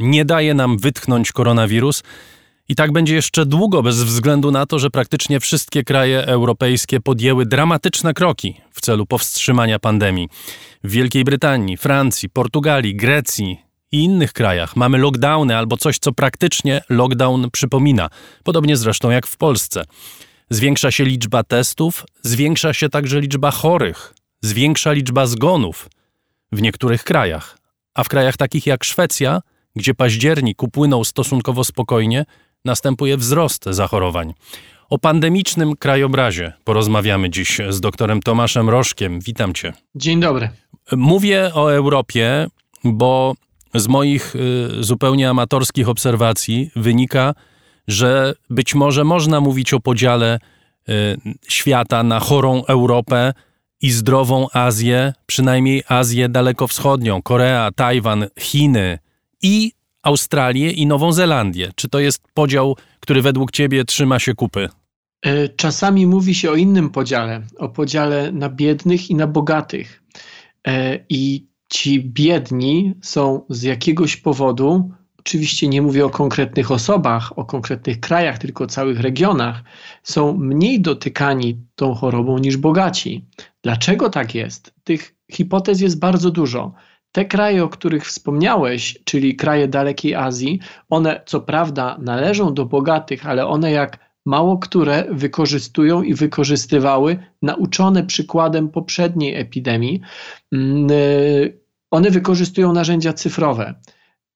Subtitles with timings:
[0.00, 2.02] Nie daje nam wytchnąć koronawirus.
[2.68, 7.46] I tak będzie jeszcze długo, bez względu na to, że praktycznie wszystkie kraje europejskie podjęły
[7.46, 10.28] dramatyczne kroki w celu powstrzymania pandemii.
[10.84, 13.60] W Wielkiej Brytanii, Francji, Portugalii, Grecji
[13.92, 18.08] i innych krajach mamy lockdowny albo coś, co praktycznie lockdown przypomina,
[18.44, 19.84] podobnie zresztą jak w Polsce.
[20.50, 25.88] Zwiększa się liczba testów, zwiększa się także liczba chorych, zwiększa liczba zgonów
[26.52, 27.58] w niektórych krajach.
[27.94, 29.40] A w krajach takich jak Szwecja,
[29.76, 32.24] gdzie październik upłynął stosunkowo spokojnie,
[32.64, 34.34] następuje wzrost zachorowań.
[34.90, 39.20] O pandemicznym krajobrazie porozmawiamy dziś z doktorem Tomaszem Rożkiem.
[39.20, 39.72] Witam cię.
[39.94, 40.48] Dzień dobry.
[40.92, 42.46] Mówię o Europie,
[42.84, 43.34] bo
[43.74, 47.34] z moich y, zupełnie amatorskich obserwacji wynika,
[47.88, 50.38] że być może można mówić o podziale
[50.88, 50.92] y,
[51.48, 53.32] świata na chorą Europę
[53.82, 58.98] i zdrową Azję, przynajmniej Azję dalekowschodnią, Korea, Tajwan, Chiny
[59.42, 59.72] i
[60.02, 61.70] Australię i Nową Zelandię.
[61.74, 64.68] Czy to jest podział, który według ciebie trzyma się kupy?
[65.22, 70.02] E, czasami mówi się o innym podziale, o podziale na biednych i na bogatych.
[70.66, 77.44] E, I ci biedni są z jakiegoś powodu, oczywiście nie mówię o konkretnych osobach, o
[77.44, 79.62] konkretnych krajach, tylko o całych regionach,
[80.02, 83.24] są mniej dotykani tą chorobą niż bogaci.
[83.62, 84.74] Dlaczego tak jest?
[84.84, 86.72] Tych hipotez jest bardzo dużo.
[87.12, 93.26] Te kraje, o których wspomniałeś, czyli kraje dalekiej Azji, one co prawda należą do bogatych,
[93.26, 100.00] ale one jak mało które wykorzystują i wykorzystywały, nauczone przykładem poprzedniej epidemii,
[100.52, 103.74] mm, y, one wykorzystują narzędzia cyfrowe.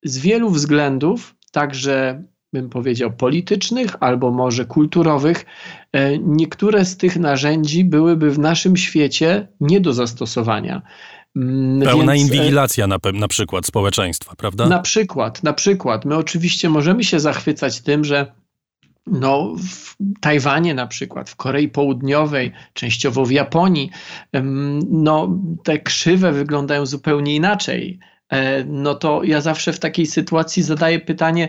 [0.02, 5.46] Z wielu względów, także bym powiedział politycznych albo może kulturowych,
[5.92, 10.82] e, niektóre z tych narzędzi byłyby w naszym świecie nie do zastosowania.
[11.36, 14.68] Mm, Pełna Więc, e, inwigilacja na, na przykład społeczeństwa, prawda?
[14.68, 16.04] Na przykład, na przykład.
[16.04, 18.32] My oczywiście możemy się zachwycać tym, że
[19.06, 23.90] no, w Tajwanie na przykład, w Korei Południowej, częściowo w Japonii,
[24.90, 27.98] no, te krzywe wyglądają zupełnie inaczej.
[28.28, 31.48] E, no to ja zawsze w takiej sytuacji zadaję pytanie,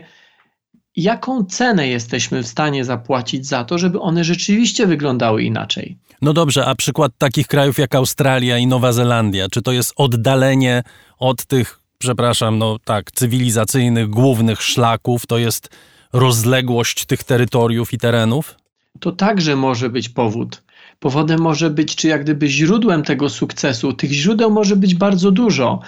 [0.96, 5.98] jaką cenę jesteśmy w stanie zapłacić za to, żeby one rzeczywiście wyglądały inaczej.
[6.22, 10.84] No dobrze, a przykład takich krajów jak Australia i Nowa Zelandia, czy to jest oddalenie
[11.20, 15.70] od tych, przepraszam, no tak, cywilizacyjnych głównych szlaków, to jest
[16.14, 18.56] rozległość tych terytoriów i terenów?
[19.00, 20.64] To także może być powód.
[21.00, 23.94] Powodem może być, czy jak gdyby źródłem tego sukcesu.
[23.94, 25.80] Tych źródeł może być bardzo dużo.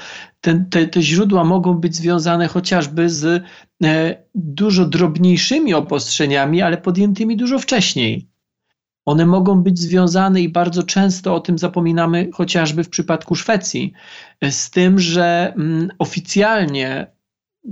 [0.41, 3.43] Te, te, te źródła mogą być związane chociażby z
[3.83, 8.27] e, dużo drobniejszymi obostrzeniami, ale podjętymi dużo wcześniej.
[9.07, 13.93] One mogą być związane i bardzo często o tym zapominamy, chociażby w przypadku Szwecji,
[14.49, 17.07] z tym, że mm, oficjalnie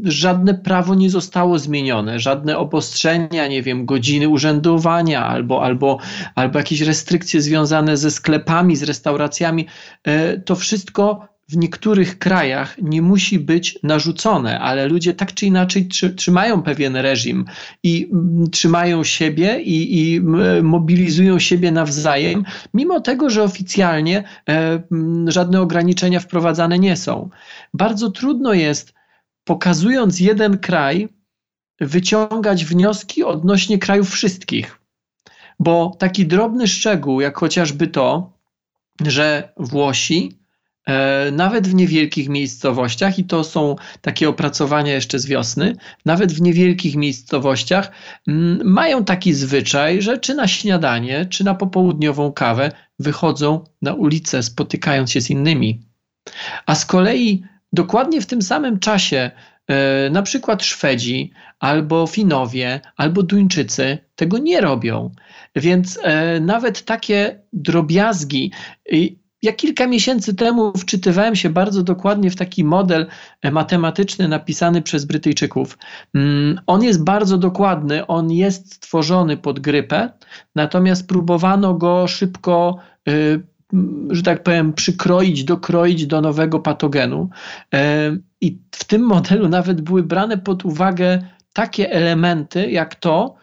[0.03, 5.97] żadne prawo nie zostało zmienione, żadne obostrzenia, nie wiem, godziny urzędowania albo, albo,
[6.35, 9.65] albo jakieś restrykcje związane ze sklepami, z restauracjami.
[10.03, 15.87] E, to wszystko w niektórych krajach nie musi być narzucone, ale ludzie tak czy inaczej
[16.17, 17.45] trzymają pewien reżim
[17.83, 20.21] i mm, trzymają siebie i, i
[20.63, 24.83] mobilizują siebie nawzajem, mimo tego, że oficjalnie e,
[25.27, 27.29] żadne ograniczenia wprowadzane nie są.
[27.73, 28.93] Bardzo trudno jest,
[29.43, 31.09] pokazując jeden kraj,
[31.81, 34.79] wyciągać wnioski odnośnie krajów wszystkich.
[35.59, 38.33] Bo taki drobny szczegół, jak chociażby to,
[39.01, 40.44] że Włosi
[41.31, 45.75] nawet w niewielkich miejscowościach, i to są takie opracowania jeszcze z wiosny,
[46.05, 47.91] nawet w niewielkich miejscowościach
[48.27, 54.43] mm, mają taki zwyczaj, że czy na śniadanie, czy na popołudniową kawę wychodzą na ulicę,
[54.43, 55.81] spotykając się z innymi.
[56.65, 57.43] A z kolei
[57.73, 59.31] dokładnie w tym samym czasie
[59.67, 65.11] e, na przykład Szwedzi, albo Finowie, albo Duńczycy tego nie robią.
[65.55, 68.51] Więc e, nawet takie drobiazgi,
[69.45, 73.07] ja kilka miesięcy temu wczytywałem się bardzo dokładnie w taki model
[73.41, 75.77] e, matematyczny napisany przez Brytyjczyków.
[76.15, 80.11] Mm, on jest bardzo dokładny, on jest stworzony pod grypę,
[80.55, 82.77] natomiast próbowano go szybko
[83.09, 83.43] y,
[84.09, 87.29] że tak powiem, przykroić, dokroić do nowego patogenu.
[87.73, 91.21] E, I w tym modelu nawet były brane pod uwagę
[91.53, 93.35] takie elementy, jak to,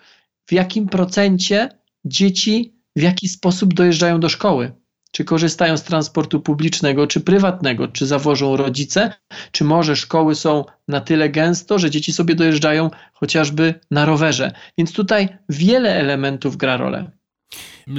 [0.47, 1.69] w jakim procencie
[2.05, 4.82] dzieci w jaki sposób dojeżdżają do szkoły
[5.13, 9.13] czy korzystają z transportu publicznego, czy prywatnego, czy zawożą rodzice,
[9.53, 14.53] czy może szkoły są na tyle gęsto, że dzieci sobie dojeżdżają chociażby na rowerze.
[14.79, 17.11] Więc tutaj wiele elementów gra rolę.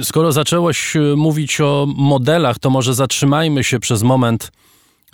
[0.02, 4.52] Skoro zaczęłoś e, mówić o modelach, to może zatrzymajmy się przez moment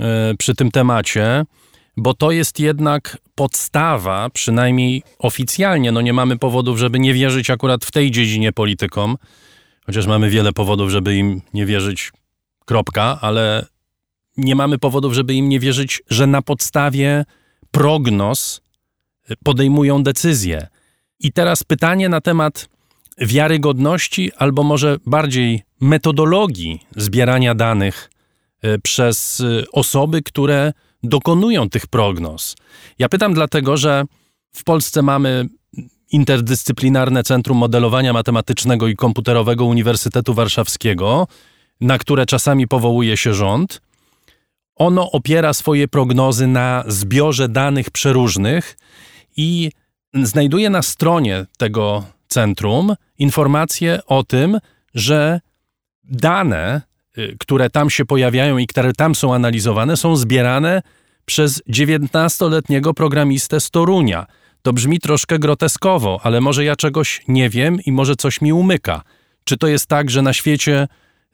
[0.00, 1.44] e, przy tym temacie,
[1.96, 5.92] bo to jest jednak podstawa, przynajmniej oficjalnie.
[5.92, 9.16] No nie mamy powodów, żeby nie wierzyć akurat w tej dziedzinie politykom,
[9.90, 12.12] chociaż mamy wiele powodów, żeby im nie wierzyć,
[12.64, 13.66] kropka, ale
[14.36, 17.24] nie mamy powodów, żeby im nie wierzyć, że na podstawie
[17.70, 18.60] prognoz
[19.44, 20.66] podejmują decyzje.
[21.20, 22.68] I teraz pytanie na temat
[23.18, 28.10] wiarygodności, albo może bardziej metodologii zbierania danych
[28.62, 30.72] e, przez e, osoby, które
[31.02, 32.56] dokonują tych prognoz.
[32.98, 34.04] Ja pytam dlatego, że
[34.52, 35.48] w Polsce mamy
[36.10, 41.26] Interdyscyplinarne Centrum Modelowania Matematycznego i Komputerowego Uniwersytetu Warszawskiego,
[41.80, 43.80] na które czasami powołuje się rząd.
[44.76, 48.76] Ono opiera swoje prognozy na zbiorze danych przeróżnych
[49.36, 49.70] i
[50.14, 54.58] znajduje na stronie tego centrum informacje o tym,
[54.94, 55.40] że
[56.04, 56.82] dane,
[57.18, 60.82] y, które tam się pojawiają i które tam są analizowane, są zbierane
[61.24, 64.26] przez 19-letniego programistę z Torunia.
[64.62, 69.02] To brzmi troszkę groteskowo, ale może ja czegoś nie wiem i może coś mi umyka.
[69.44, 70.88] Czy to jest tak, że na świecie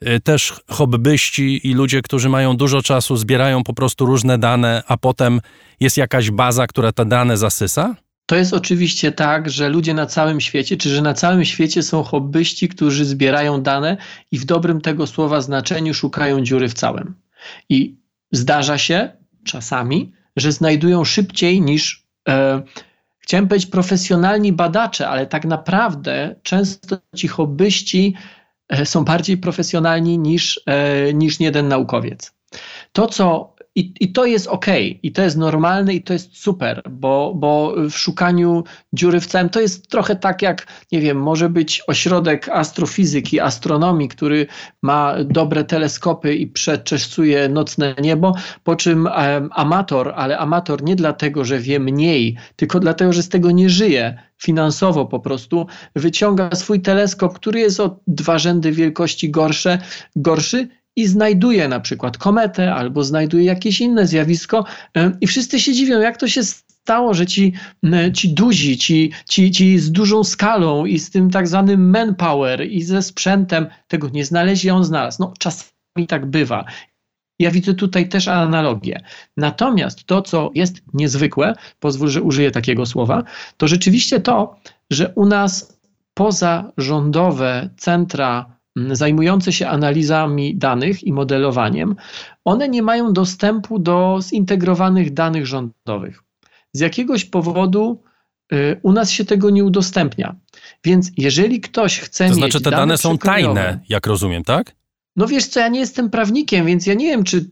[0.07, 4.97] y, też hobbyści i ludzie, którzy mają dużo czasu, zbierają po prostu różne dane, a
[4.97, 5.41] potem
[5.79, 7.95] jest jakaś baza, która te dane zasysa?
[8.25, 12.03] To jest oczywiście tak, że ludzie na całym świecie, czy że na całym świecie są
[12.03, 13.97] hobbyści, którzy zbierają dane
[14.31, 17.15] i w dobrym tego słowa znaczeniu szukają dziury w całym.
[17.69, 17.95] I
[18.31, 19.09] zdarza się
[19.45, 22.63] czasami, że znajdują szybciej niż, e,
[23.27, 28.15] chciałem powiedzieć, profesjonalni badacze, ale tak naprawdę często ci hobbyści
[28.69, 32.33] e, są bardziej profesjonalni niż, e, niż jeden naukowiec.
[32.91, 34.65] To, co i, I to jest ok,
[35.03, 38.63] i to jest normalne, i to jest super, bo, bo w szukaniu
[38.93, 44.07] dziury w całym to jest trochę tak jak, nie wiem, może być ośrodek astrofizyki, astronomii,
[44.07, 44.47] który
[44.81, 49.07] ma dobre teleskopy i przeczesuje nocne niebo, po czym
[49.51, 54.17] amator, ale amator nie dlatego, że wie mniej, tylko dlatego, że z tego nie żyje
[54.37, 59.79] finansowo po prostu, wyciąga swój teleskop, który jest o dwa rzędy wielkości gorsze,
[60.15, 64.65] gorszy i znajduje na przykład kometę albo znajduje jakieś inne zjawisko
[65.21, 67.53] i wszyscy się dziwią, jak to się stało, że ci,
[68.13, 72.83] ci duzi, ci, ci, ci z dużą skalą i z tym tak zwanym manpower i
[72.83, 75.17] ze sprzętem tego nie znaleźli, a on znalazł.
[75.19, 76.65] No czasami tak bywa.
[77.39, 79.01] Ja widzę tutaj też analogię.
[79.37, 83.23] Natomiast to, co jest niezwykłe, pozwól, że użyję takiego słowa,
[83.57, 84.59] to rzeczywiście to,
[84.91, 85.79] że u nas
[86.13, 88.56] pozarządowe centra
[88.91, 91.95] zajmujące się analizami danych i modelowaniem,
[92.45, 96.23] one nie mają dostępu do zintegrowanych danych rządowych.
[96.73, 98.03] Z jakiegoś powodu
[98.53, 100.35] y, u nas się tego nie udostępnia.
[100.83, 104.75] Więc jeżeli ktoś chce to znaczy, te dane, dane są tajne, jak rozumiem, tak?
[105.15, 107.49] No wiesz co, ja nie jestem prawnikiem, więc ja nie wiem, czy.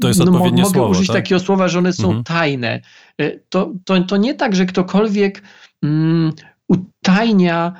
[0.00, 1.16] To jest no, mogę słowo, użyć tak?
[1.16, 2.24] takiego słowa, że one są mhm.
[2.24, 2.80] tajne.
[3.20, 5.42] Y, to, to, to nie tak, że ktokolwiek.
[5.82, 6.32] Mm,
[6.68, 7.72] utajnia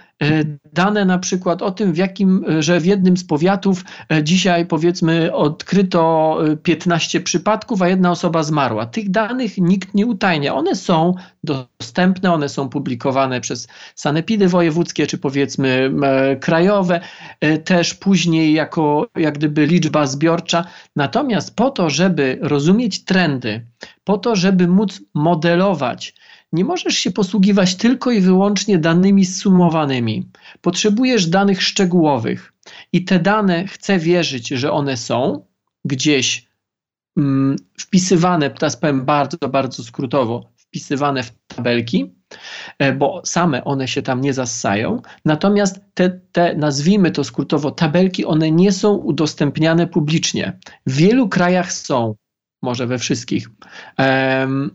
[0.73, 4.67] dane na przykład o tym, w jakim, e, że w jednym z powiatów e, dzisiaj
[4.67, 8.87] powiedzmy odkryto 15 przypadków, a jedna osoba zmarła.
[8.87, 10.55] Tych danych nikt nie utajnia.
[10.55, 15.93] One są dostępne, one są publikowane przez sanepidy wojewódzkie, czy powiedzmy
[16.41, 17.01] krajowe,
[17.65, 20.65] też później jako jak gdyby liczba zbiorcza.
[20.97, 23.67] Natomiast po to, żeby rozumieć trendy,
[24.05, 26.15] po to, żeby móc modelować,
[26.55, 30.29] nie możesz się posługiwać tylko i wyłącznie danymi zsumowanymi.
[30.61, 32.53] Potrzebujesz danych szczegółowych
[32.93, 35.47] i te dane chcę wierzyć, że one są
[35.85, 36.49] gdzieś
[37.17, 42.15] mm, wpisywane, teraz powiem bardzo, bardzo skrótowo, wpisywane w tabelki,
[42.79, 45.03] e, bo same one się tam nie zassają.
[45.25, 50.59] Natomiast te, te, nazwijmy to skrótowo, tabelki, one nie są udostępniane publicznie.
[50.87, 52.15] W wielu krajach są
[52.65, 53.51] może we wszystkich.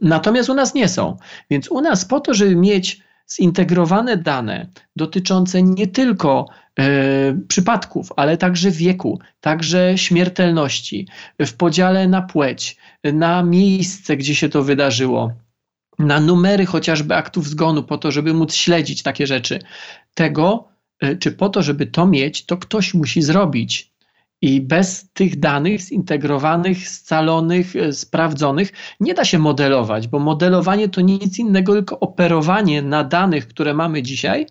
[0.02, 1.18] Natomiast u nas nie są.
[1.50, 6.46] Więc u nas po to, żeby mieć zintegrowane dane dotyczące nie tylko
[6.80, 6.84] e,
[7.48, 11.08] przypadków, ale także wieku, także śmiertelności,
[11.40, 15.34] w podziale na płeć, na miejsce, gdzie się to wydarzyło,
[16.00, 19.60] na numery chociażby aktów zgonu, po to, żeby móc śledzić takie rzeczy.
[20.14, 20.68] Tego,
[21.00, 23.92] e, czy po to, żeby to mieć, to ktoś musi zrobić.
[24.42, 31.02] I bez tych danych zintegrowanych, scalonych, e, sprawdzonych nie da się modelować, bo modelowanie to
[31.02, 34.46] nic innego, tylko operowanie na danych, które mamy dzisiaj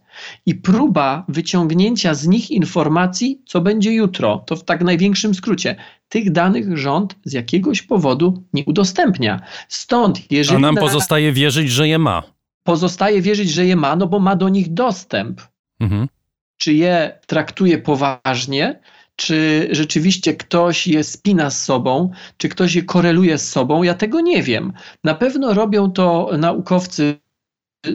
[0.47, 4.43] i próba wyciągnięcia z nich informacji, co będzie jutro.
[4.47, 5.77] To w tak największym skrócie.
[6.09, 9.41] Tych danych rząd z jakiegoś powodu nie udostępnia.
[9.69, 10.57] Stąd, jeżeli.
[10.57, 12.23] A nam pozostaje wierzyć, że je ma.
[12.63, 15.41] Pozostaje wierzyć, że je ma, no bo ma do nich dostęp.
[15.81, 16.09] Mhm.
[16.57, 18.81] Czy je traktuje poważnie,
[19.19, 24.21] czy rzeczywiście ktoś je spina z sobą, czy ktoś je koreluje z sobą, ja tego
[24.21, 24.73] nie wiem.
[25.05, 27.19] Na pewno robią to naukowcy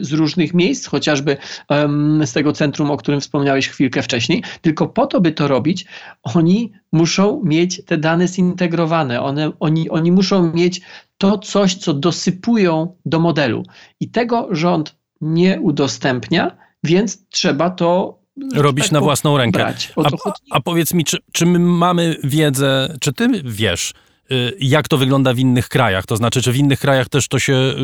[0.00, 1.36] z różnych miejsc, chociażby
[1.68, 5.86] um, z tego centrum, o którym wspomniałeś chwilkę wcześniej, tylko po to, by to robić,
[6.22, 10.80] oni muszą mieć te dane zintegrowane, one, oni, oni muszą mieć
[11.18, 13.62] to coś, co dosypują do modelu.
[14.00, 18.18] I tego rząd nie udostępnia, więc trzeba to
[18.54, 19.74] robić tak na własną rękę.
[19.96, 20.10] A,
[20.50, 23.92] a, powiedz mi, czy, czy my mamy wiedzę, czy ty wiesz,
[24.32, 26.06] y, jak to wygląda w innych krajach?
[26.06, 27.74] To znaczy, czy w innych krajach też to się y,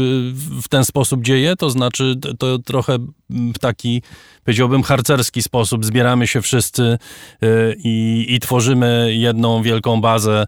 [0.63, 1.57] w ten sposób dzieje?
[1.57, 2.99] To znaczy, to trochę
[3.31, 4.03] w taki,
[4.45, 6.99] powiedziałbym, harcerski sposób zbieramy się wszyscy
[7.43, 10.47] y, i, i tworzymy jedną wielką bazę.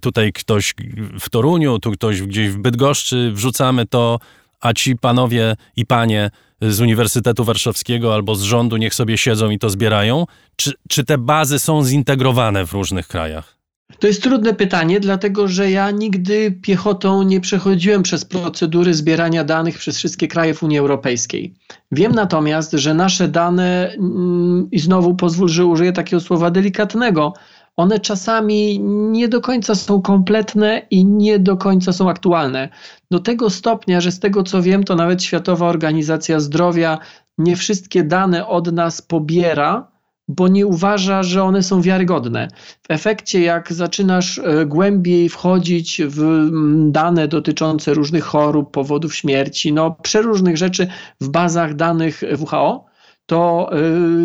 [0.00, 0.74] Tutaj ktoś
[1.20, 4.18] w Toruniu, tu ktoś gdzieś w Bydgoszczy, wrzucamy to,
[4.60, 6.30] a ci panowie i panie
[6.60, 10.24] z Uniwersytetu Warszawskiego albo z rządu niech sobie siedzą i to zbierają?
[10.56, 13.58] Czy, czy te bazy są zintegrowane w różnych krajach?
[13.98, 19.78] To jest trudne pytanie, dlatego że ja nigdy piechotą nie przechodziłem przez procedury zbierania danych
[19.78, 21.54] przez wszystkie kraje w Unii Europejskiej.
[21.92, 27.34] Wiem natomiast, że nasze dane, mm, i znowu pozwól, że użyję takiego słowa delikatnego,
[27.78, 32.68] one czasami nie do końca są kompletne i nie do końca są aktualne.
[33.10, 36.98] Do tego stopnia, że z tego co wiem, to nawet Światowa Organizacja Zdrowia
[37.38, 39.90] nie wszystkie dane od nas pobiera,
[40.28, 42.48] bo nie uważa, że one są wiarygodne.
[42.82, 49.72] W efekcie, jak zaczynasz e, głębiej wchodzić w mm, dane dotyczące różnych chorób, powodów śmierci,
[49.72, 50.88] no przeróżnych rzeczy
[51.20, 52.86] w bazach danych WHO,
[53.26, 53.76] to e,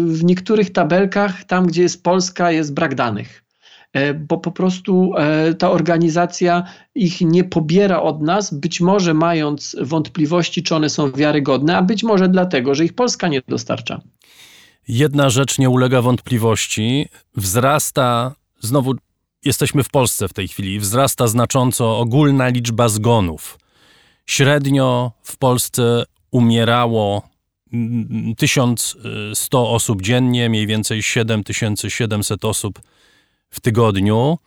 [0.06, 3.43] w niektórych tabelkach, tam gdzie jest Polska, jest brak danych.
[3.94, 6.64] E, bo po prostu e, ta organizacja
[6.96, 12.04] ich nie pobiera od nas, być może mając wątpliwości, czy one są wiarygodne, a być
[12.04, 14.02] może dlatego, że ich Polska nie dostarcza.
[14.88, 17.10] Jedna rzecz nie ulega wątpliwości.
[17.36, 18.94] Wzrasta, znowu
[19.46, 23.60] jesteśmy w Polsce w tej chwili, wzrasta znacząco ogólna liczba zgonów.
[24.26, 27.22] Średnio w Polsce umierało
[28.38, 32.82] 1100 osób dziennie, mniej więcej 7700 osób
[33.54, 34.38] w tygodniu.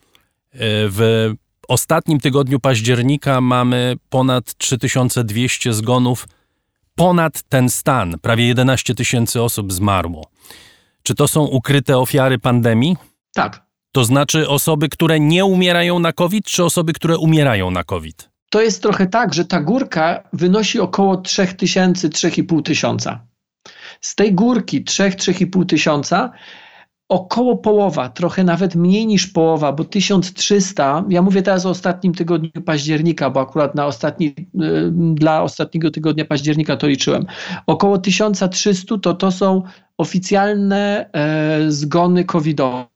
[0.53, 0.59] E,
[0.89, 1.31] w
[1.69, 6.29] ostatnim tygodniu października mamy ponad 3200 zgonów.
[6.95, 10.31] Ponad ten stan, prawie 11 tysięcy osób zmarło.
[11.03, 12.97] Czy to są ukryte ofiary pandemii?
[13.35, 13.67] Tak.
[13.93, 18.31] To znaczy osoby, które nie umierają na COVID, czy osoby, które umierają na COVID?
[18.51, 23.27] To jest trochę tak, że ta górka wynosi około 3000, 3500 tysiąca.
[24.01, 26.33] Z tej górki 3-3,5 tysiąca
[27.09, 32.51] około połowa, trochę nawet mniej niż połowa, bo 1300, ja mówię teraz o ostatnim tygodniu
[32.65, 37.27] października, bo akurat na ostatni, y, dla ostatniego tygodnia października to liczyłem.
[37.67, 39.63] Około 1300 to to są
[39.99, 42.87] oficjalne e, zgony covidowe.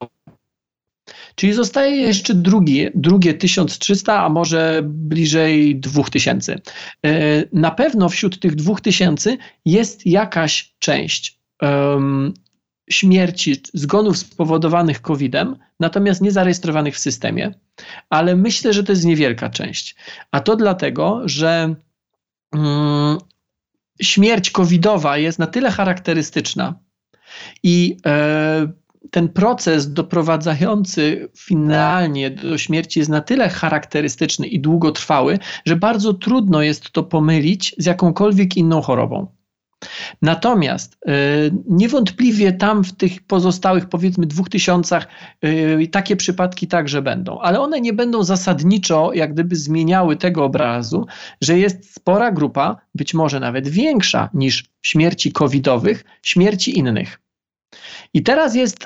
[1.34, 6.60] Czyli zostaje jeszcze drugie, drugie 1300, a może bliżej 2000.
[7.06, 11.40] E, na pewno wśród tych 2000 jest jakaś część
[12.90, 17.54] śmierci, zgonów spowodowanych COVID-em, natomiast nie zarejestrowanych w systemie,
[18.10, 19.96] ale myślę, że to jest niewielka część.
[20.30, 21.74] A to dlatego, że
[22.54, 23.18] mm,
[24.02, 26.74] śmierć covidowa jest na tyle charakterystyczna
[27.62, 28.72] i e,
[29.10, 36.62] ten proces doprowadzający finalnie do śmierci jest na tyle charakterystyczny i długotrwały, że bardzo trudno
[36.62, 39.39] jest to pomylić z jakąkolwiek inną chorobą.
[40.22, 41.08] Natomiast y,
[41.68, 45.06] niewątpliwie tam w tych pozostałych powiedzmy dwóch tysiącach
[45.44, 51.06] y, takie przypadki także będą, ale one nie będą zasadniczo jak gdyby zmieniały tego obrazu,
[51.40, 57.20] że jest spora grupa, być może nawet większa niż śmierci covidowych, śmierci innych.
[58.14, 58.84] I teraz jest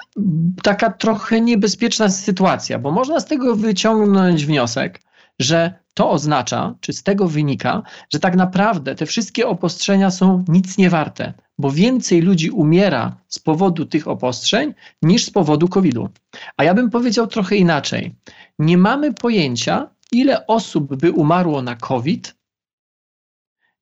[0.62, 5.00] taka trochę niebezpieczna sytuacja, bo można z tego wyciągnąć wniosek,
[5.38, 7.82] że to oznacza, czy z tego wynika,
[8.12, 13.38] że tak naprawdę te wszystkie obostrzenia są nic nie warte, bo więcej ludzi umiera z
[13.38, 16.08] powodu tych obostrzeń niż z powodu COVID-u.
[16.56, 18.14] A ja bym powiedział trochę inaczej.
[18.58, 22.34] Nie mamy pojęcia, ile osób by umarło na COVID,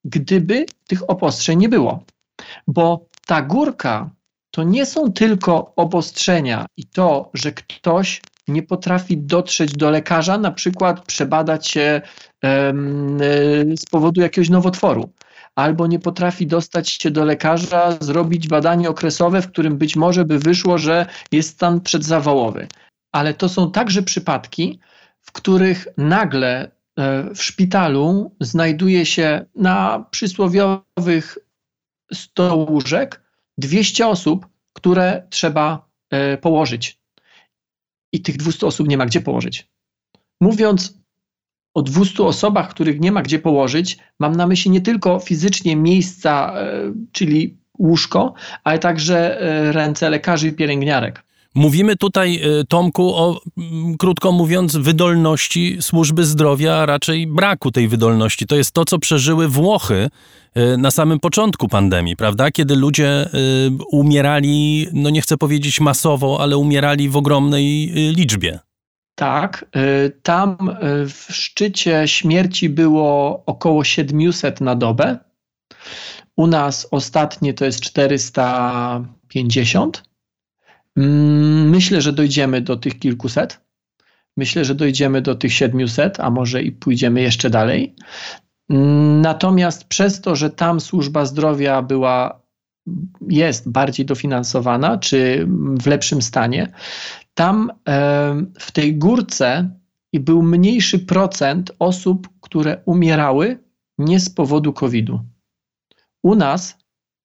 [0.04, 2.04] gdyby tych obostrzeń nie było.
[2.66, 4.10] Bo ta górka
[4.50, 10.50] to nie są tylko obostrzenia i to, że ktoś nie potrafi dotrzeć do lekarza, na
[10.52, 12.00] przykład przebadać się
[12.44, 12.72] e,
[13.76, 15.12] z powodu jakiegoś nowotworu,
[15.54, 20.38] albo nie potrafi dostać się do lekarza, zrobić badanie okresowe, w którym być może by
[20.38, 22.68] wyszło, że jest stan przedzawałowy.
[23.12, 24.80] Ale to są także przypadki,
[25.20, 31.38] w których nagle e, w szpitalu znajduje się na przysłowiowych
[32.12, 33.22] 100 łóżek
[33.58, 37.01] 200 osób, które trzeba e, położyć
[38.12, 39.68] i tych 200 osób nie ma gdzie położyć.
[40.40, 41.02] Mówiąc
[41.74, 46.54] o 200 osobach, których nie ma gdzie położyć, mam na myśli nie tylko fizycznie miejsca,
[46.56, 51.24] e, czyli łóżko, ale także e, ręce lekarzy i pielęgniarek.
[51.54, 53.40] Mówimy tutaj, e, Tomku, o,
[53.98, 58.46] krótko mówiąc, wydolności służby zdrowia, a raczej braku tej wydolności.
[58.46, 60.10] To jest to, co przeżyły Włochy
[60.78, 62.50] na samym początku pandemii, prawda?
[62.50, 63.28] Kiedy ludzie
[63.90, 68.58] umierali, no nie chcę powiedzieć masowo, ale umierali w ogromnej liczbie.
[69.14, 75.18] Tak, y, tam y, w szczycie śmierci było około 700 na dobę.
[76.36, 80.11] U nas ostatnie to jest 450.
[80.96, 83.60] Mm, myślę, że dojdziemy do tych kilkuset.
[84.36, 87.94] Myślę, że dojdziemy do tych 700, a może i pójdziemy jeszcze dalej.
[88.70, 92.42] Mm, natomiast przez to, że tam służba zdrowia była,
[93.28, 95.46] jest bardziej dofinansowana, czy
[95.80, 96.72] w lepszym stanie,
[97.34, 97.72] tam
[98.58, 99.70] w tej górce
[100.20, 103.58] był mniejszy procent osób, które umierały
[103.98, 105.20] nie z powodu COVID-u.
[106.22, 106.78] U nas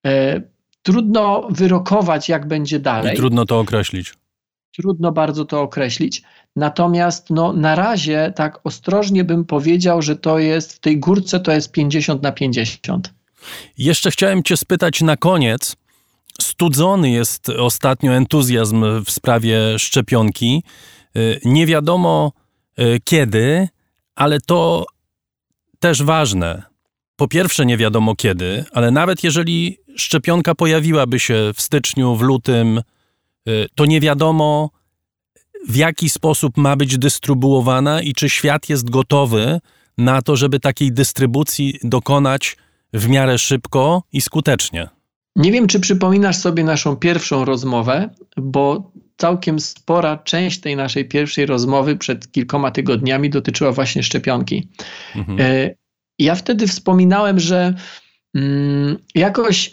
[0.06, 0.42] e,
[0.88, 3.14] trudno wyrokować, jak będzie dalej.
[3.14, 4.14] I trudno to określić.
[4.76, 6.24] Trudno bardzo to określić.
[6.56, 11.52] Natomiast no, na razie tak ostrożnie bym powiedział, że to jest w tej górce to
[11.52, 13.14] jest 50 na 50.
[13.78, 15.76] Jeszcze chciałem Cię spytać na koniec,
[16.42, 20.64] Studzony jest ostatnio entuzjazm w sprawie szczepionki.
[21.18, 22.32] Y, nie wiadomo
[22.80, 23.68] y, kiedy,
[24.16, 24.86] ale to
[25.80, 26.64] też ważne.
[27.18, 32.82] Po pierwsze, nie wiadomo kiedy, ale nawet jeżeli szczepionka pojawiłaby się w styczniu, w lutym,
[33.48, 34.70] y, to nie wiadomo,
[35.68, 39.60] w jaki sposób ma być dystrybuowana i czy świat jest gotowy
[39.98, 42.58] na to, żeby takiej dystrybucji dokonać
[42.94, 44.88] w miarę szybko i skutecznie.
[45.36, 51.46] Nie wiem, czy przypominasz sobie naszą pierwszą rozmowę, bo całkiem spora część tej naszej pierwszej
[51.46, 54.70] rozmowy przed kilkoma tygodniami dotyczyła właśnie szczepionki.
[55.16, 55.40] Mhm.
[56.20, 57.74] E, ja wtedy wspominałem, że
[58.36, 59.72] mm, jakoś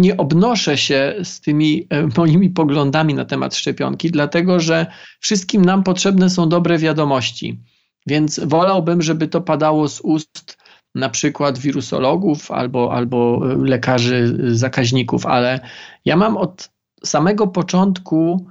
[0.00, 4.86] nie obnoszę się z tymi e, moimi poglądami na temat szczepionki, dlatego że
[5.20, 7.60] wszystkim nam potrzebne są dobre wiadomości.
[8.06, 10.58] Więc wolałbym, żeby to padało z ust
[10.94, 15.60] na przykład wirusologów albo, albo lekarzy zakaźników, ale
[16.04, 16.70] ja mam od
[17.04, 18.46] samego początku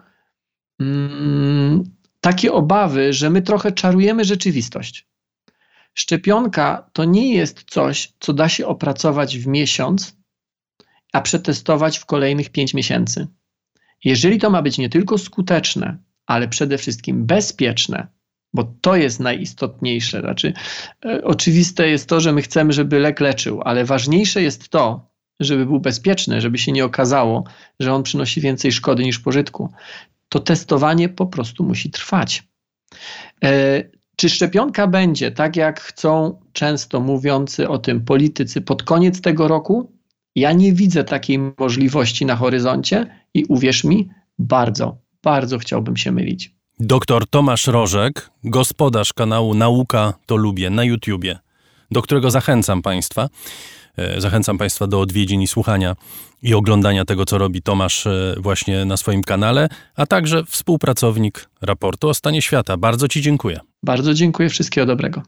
[0.80, 1.84] mm,
[2.22, 5.11] takie obawy, że my trochę czarujemy rzeczywistość.
[5.94, 10.18] Szczepionka to nie jest coś, co da się opracować w miesiąc,
[11.14, 13.28] a przetestować w kolejnych pięć miesięcy.
[14.04, 18.08] Jeżeli to ma być nie tylko skuteczne, ale przede wszystkim bezpieczne,
[18.54, 20.22] bo to jest najistotniejsze.
[20.22, 20.54] Znaczy,
[21.06, 25.66] e, oczywiste jest to, że my chcemy, żeby lek leczył, ale ważniejsze jest to, żeby
[25.66, 27.44] był bezpieczny, żeby się nie okazało,
[27.80, 29.74] że on przynosi więcej szkody niż pożytku.
[30.30, 32.44] To testowanie po prostu musi trwać.
[33.44, 33.84] E,
[34.16, 39.92] czy szczepionka będzie, tak jak chcą często mówiący o tym politycy, pod koniec tego roku?
[40.36, 46.56] Ja nie widzę takiej możliwości na horyzoncie i uwierz mi, bardzo, bardzo chciałbym się mylić.
[46.80, 51.40] Doktor Tomasz Rożek, gospodarz kanału Nauka to Lubię na YouTubie,
[51.92, 53.30] do którego zachęcam Państwa.
[53.98, 55.96] E, zachęcam Państwa do odwiedzin i słuchania
[56.42, 62.10] i oglądania tego, co robi Tomasz e, właśnie na swoim kanale, a także współpracownik raportu
[62.10, 62.78] o stanie świata.
[62.78, 63.60] Bardzo Ci dziękuję.
[63.84, 65.24] Bardzo dziękuję, wszystkiego dobrego.